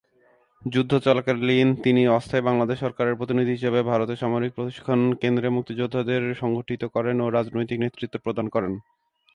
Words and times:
যুদ্ধ 0.63 0.91
চলাকালীন 0.97 1.69
তিনি 1.83 2.01
অস্থায়ী 2.09 2.43
বাংলাদেশ 2.45 2.77
সরকারের 2.79 3.17
প্রতিনিধি 3.19 3.51
হিসেবে 3.53 3.79
ভারতে 3.83 4.13
সামরিক 4.15 4.51
প্রশিক্ষণ 4.55 4.99
কেন্দ্রে 5.21 5.49
মুক্তিযোদ্ধাদের 5.49 6.23
সংগঠিত 6.35 6.81
করেন 6.95 7.15
ও 7.21 7.27
রাজনৈতিক 7.29 7.77
নেতৃত্ব 7.79 8.15
প্রদান 8.25 8.47
করেন। 8.49 8.73